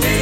today. 0.00 0.21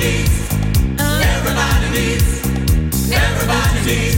Everybody 0.00 1.90
needs. 1.90 2.46
Everybody 3.12 3.84
needs. 3.86 4.17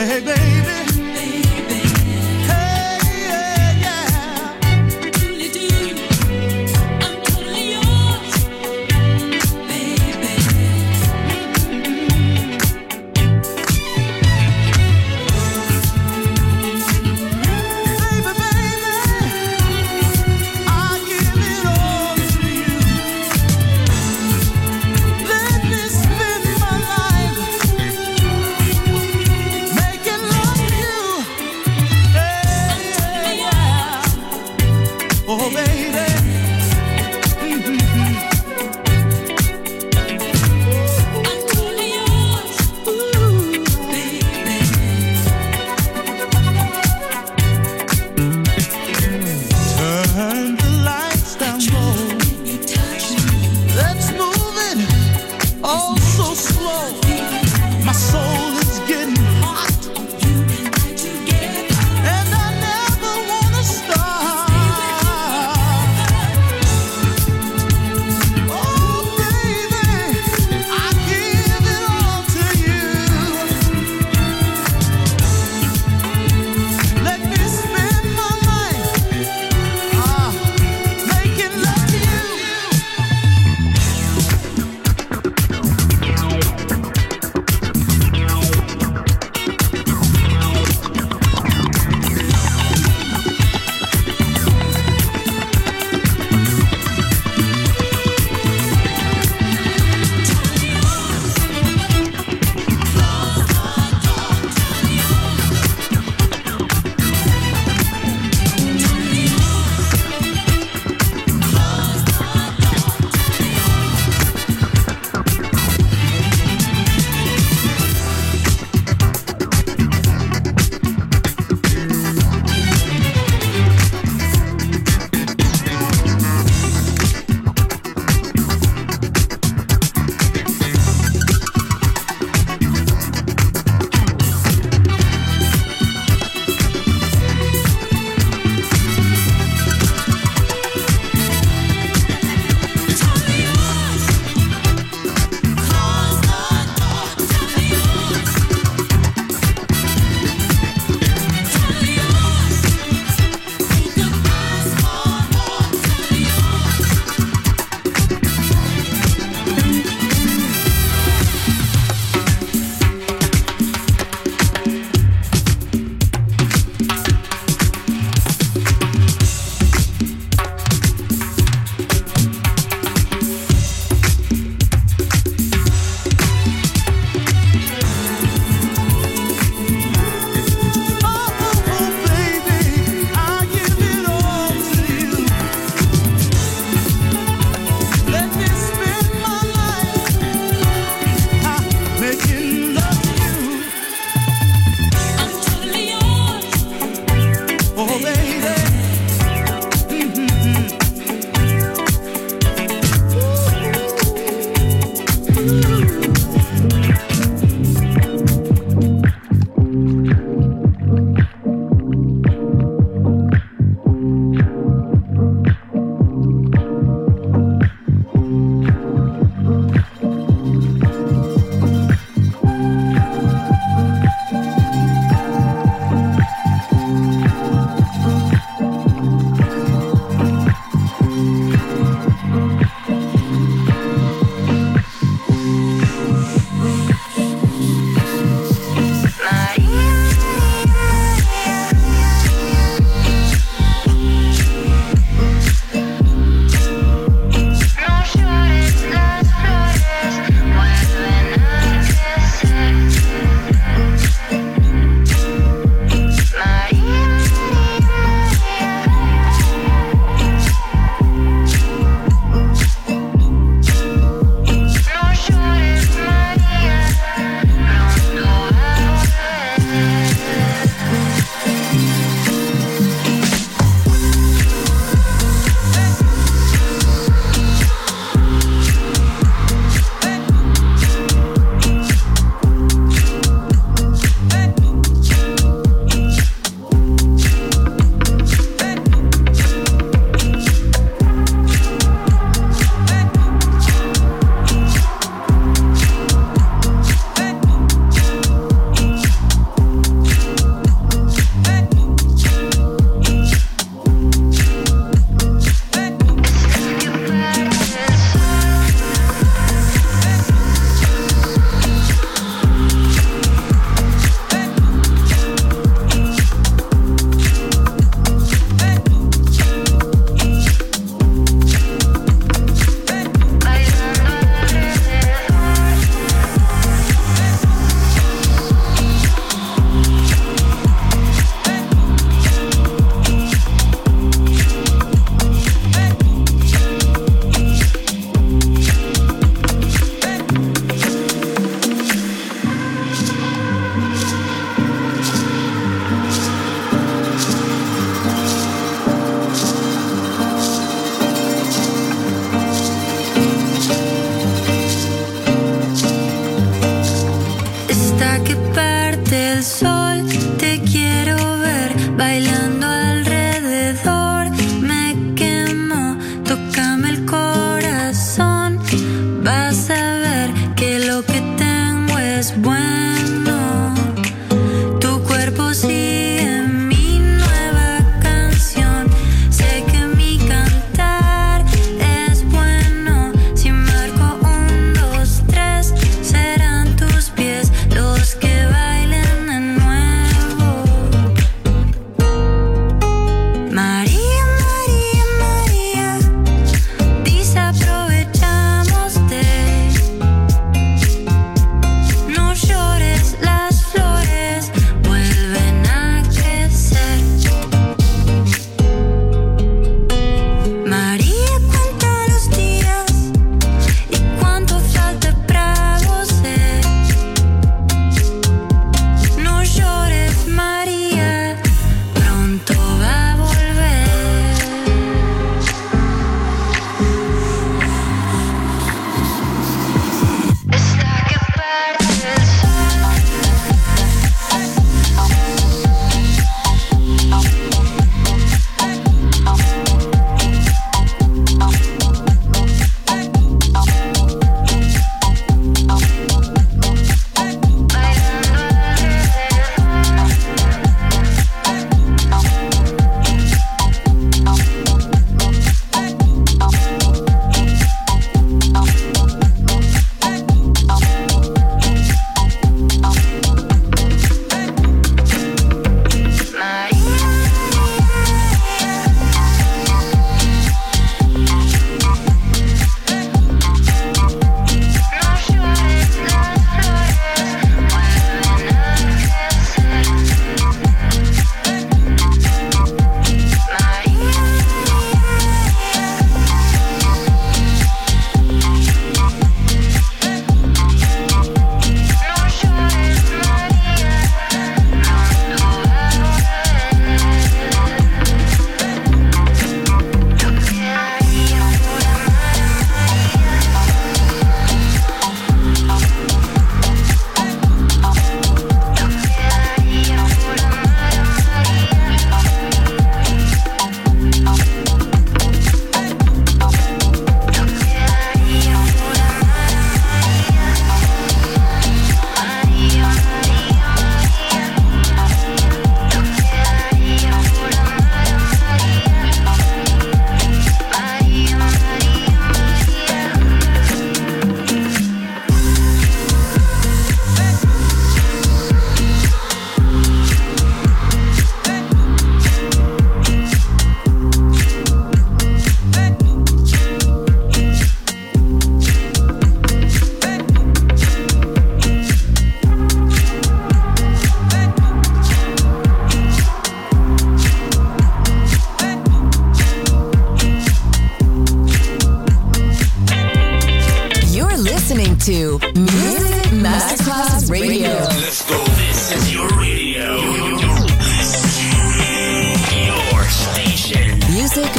Making 0.00 0.24
love 0.24 0.59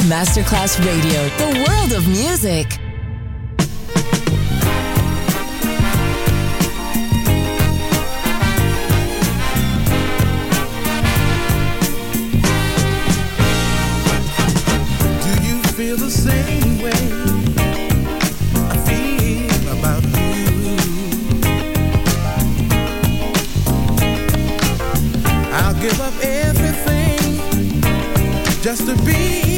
Masterclass 0.08 0.78
Radio, 0.84 1.28
the 1.38 1.64
world 1.66 1.92
of 1.92 2.06
music. 2.08 2.68
Do 15.22 15.32
you 15.46 15.62
feel 15.74 15.96
the 15.96 16.10
same 16.10 16.82
way? 16.82 17.02
give 25.82 26.00
up 26.00 26.14
everything 26.22 27.42
just 28.62 28.86
to 28.86 28.94
be 29.04 29.51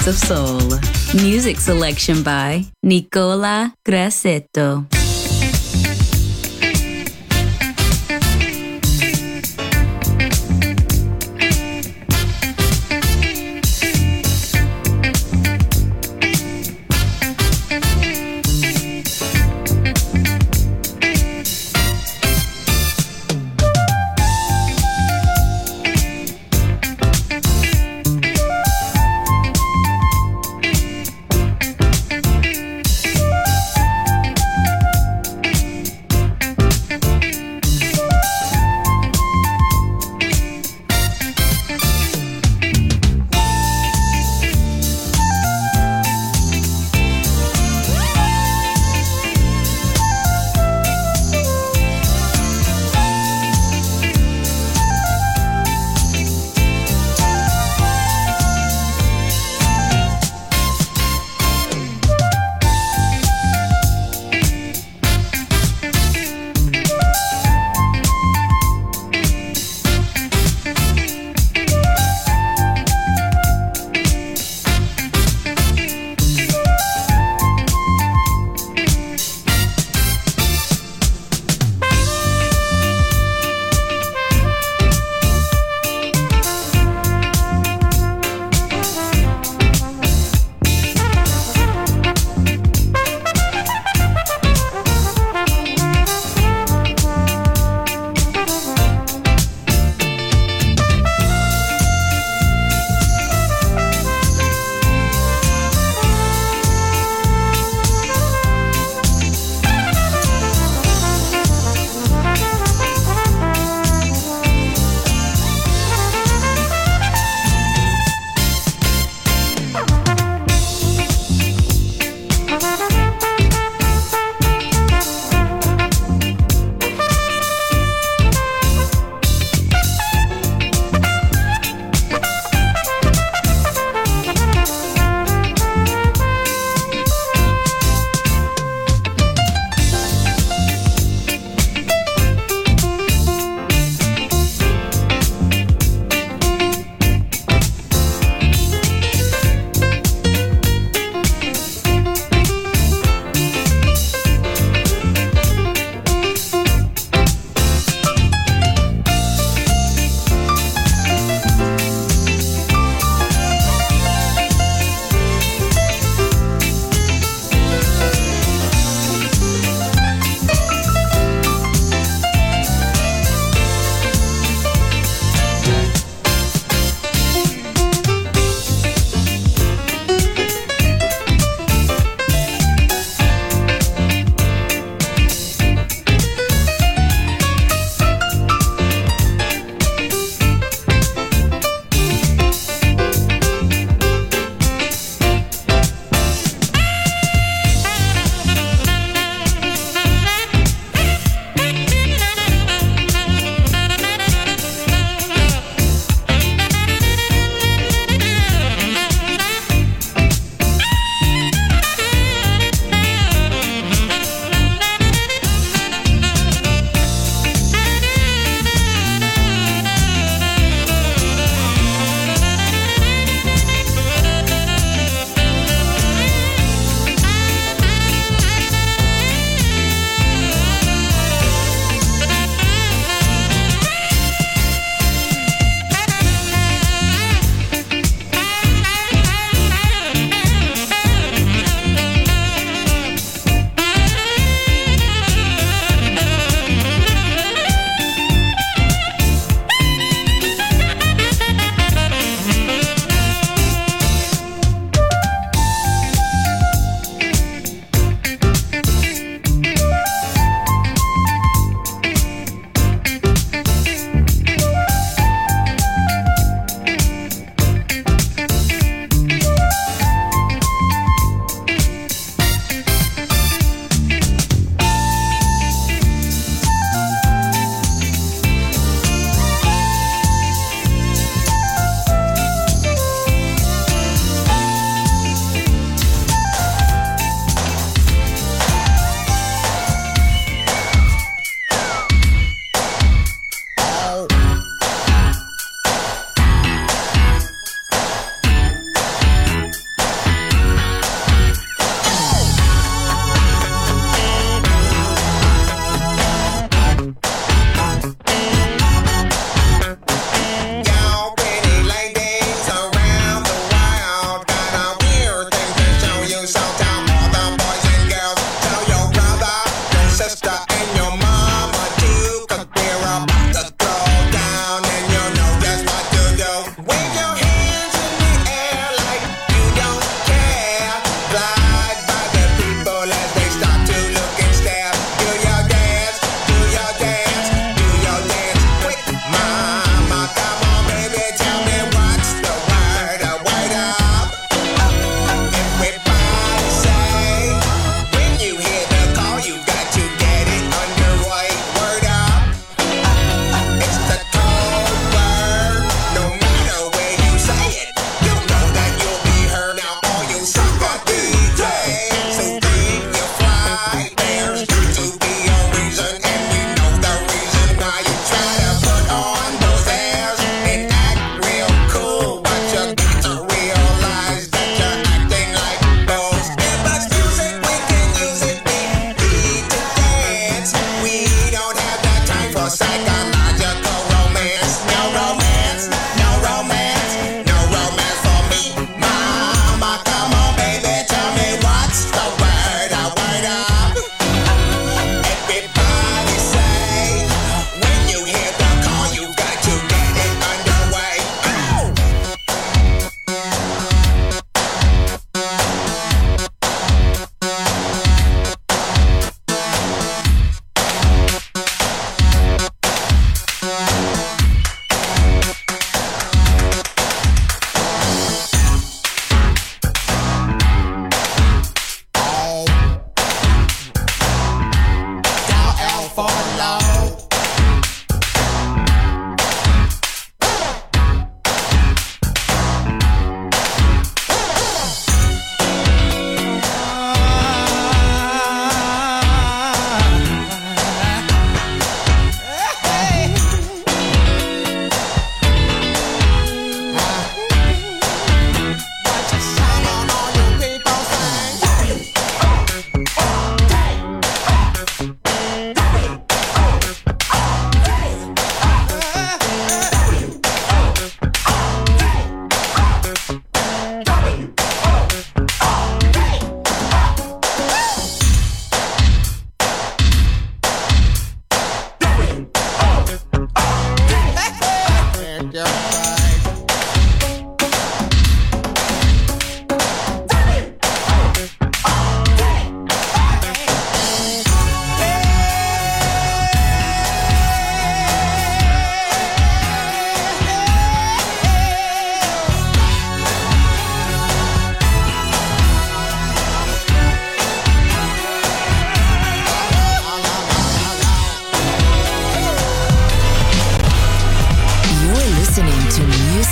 Best 0.00 0.08
of 0.08 0.28
Soul. 0.28 0.80
Music 1.22 1.58
selection 1.58 2.22
by 2.22 2.64
Nicola 2.82 3.74
Grassetto. 3.84 4.99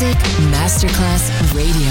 Music 0.00 0.22
Masterclass 0.54 1.26
Radio. 1.52 1.90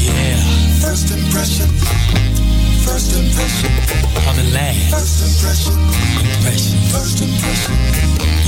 Yeah. 0.00 0.40
First 0.80 1.12
impression. 1.12 1.68
First 2.88 3.12
impression. 3.12 3.68
I'm 4.24 4.38
in 4.40 4.48
last. 4.54 4.88
First 4.88 5.28
impression. 5.28 5.76
Impression. 6.24 6.80
First 6.88 7.20
impression. 7.20 7.76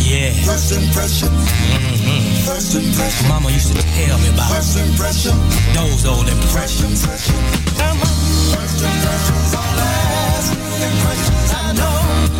Yeah. 0.00 0.32
First 0.48 0.72
impression. 0.72 1.28
Mm-hmm. 1.28 2.46
First 2.48 2.74
impression. 2.74 3.28
Mama 3.28 3.50
used 3.50 3.76
to 3.76 3.82
tell 4.00 4.18
me 4.20 4.28
about. 4.32 4.48
First 4.48 4.78
impression. 4.78 5.36
Those 5.74 6.06
old 6.06 6.26
impressions. 6.26 7.04
First 7.04 7.28
impression. 7.28 8.00
First 8.56 8.82
impression. 8.82 9.41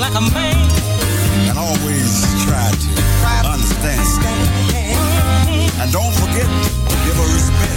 like 0.00 0.14
a 0.14 0.20
man. 0.32 0.56
And 1.48 1.58
always 1.58 2.24
try 2.44 2.70
to 2.72 2.88
understand. 3.44 4.00
And 5.80 5.92
don't 5.92 6.14
forget 6.16 6.48
to 6.48 6.96
give 7.04 7.16
her 7.20 7.28
respect. 7.36 7.76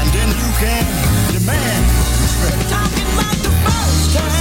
And 0.00 0.08
then 0.16 0.28
you 0.32 0.50
can 0.56 0.84
demand 1.36 1.84
respect. 2.24 2.70
Talking 2.72 3.08
about 3.12 3.36
the 3.44 3.52
first 3.64 4.16
time. 4.16 4.32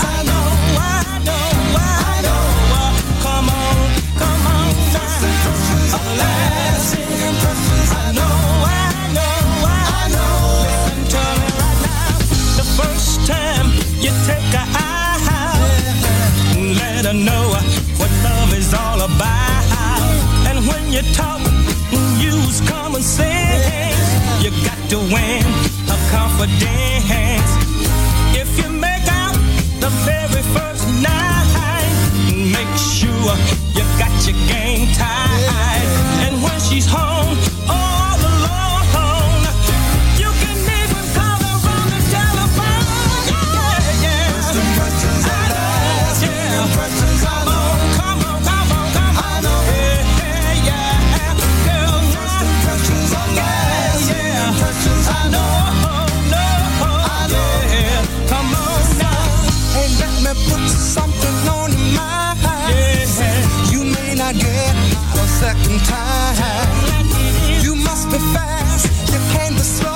I 0.00 0.24
know, 0.24 0.44
I 0.80 1.20
know, 1.28 1.44
I 1.76 2.24
know. 2.24 2.42
Come 3.20 3.48
on, 3.52 3.76
come 4.16 4.42
on, 4.56 4.72
impressions 7.28 7.92
I 7.92 8.12
know. 8.16 8.49
you 20.92 21.02
talk, 21.14 21.40
and 21.92 22.22
use 22.22 22.60
common 22.68 23.02
sense. 23.02 24.42
You 24.42 24.50
got 24.64 24.78
to 24.90 24.98
win 24.98 25.44
a 25.88 25.96
confidence. 26.10 27.50
If 28.34 28.58
you 28.58 28.68
make 28.70 29.06
out 29.08 29.34
the 29.80 29.90
very 30.04 30.42
first 30.56 30.86
night, 31.02 31.92
make 32.56 32.74
sure 32.76 33.34
you 33.76 33.84
got 33.98 34.14
your 34.26 34.38
game 34.48 34.88
tied. 34.94 35.86
And 36.26 36.42
when 36.42 36.60
she's 36.60 36.86
home. 36.86 37.19
second 65.40 65.80
time. 65.86 67.06
You 67.62 67.74
must 67.74 68.10
be 68.10 68.18
fast. 68.34 68.86
You 69.10 69.18
came 69.32 69.54
this 69.54 69.82
way. 69.82 69.89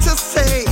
to 0.00 0.16
say. 0.16 0.71